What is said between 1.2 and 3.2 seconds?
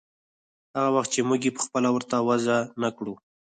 موږ يې پخپله ورته وضع نه کړو.